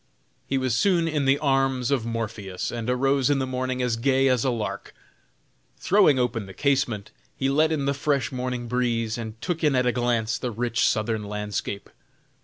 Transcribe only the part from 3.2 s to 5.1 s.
in the morning as gay as a lark.